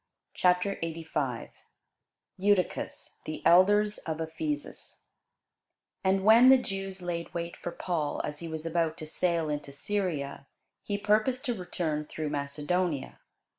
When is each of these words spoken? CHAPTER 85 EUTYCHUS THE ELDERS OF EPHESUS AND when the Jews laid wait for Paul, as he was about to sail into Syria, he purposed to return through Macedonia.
CHAPTER 0.33 0.79
85 0.81 1.49
EUTYCHUS 2.37 3.17
THE 3.25 3.45
ELDERS 3.45 3.99
OF 3.99 4.19
EPHESUS 4.19 5.01
AND 6.03 6.23
when 6.23 6.49
the 6.49 6.57
Jews 6.57 7.03
laid 7.03 7.31
wait 7.35 7.55
for 7.55 7.69
Paul, 7.71 8.19
as 8.23 8.39
he 8.39 8.47
was 8.47 8.65
about 8.65 8.97
to 8.97 9.05
sail 9.05 9.47
into 9.47 9.71
Syria, 9.71 10.47
he 10.81 10.97
purposed 10.97 11.45
to 11.45 11.53
return 11.53 12.05
through 12.05 12.29
Macedonia. 12.31 13.19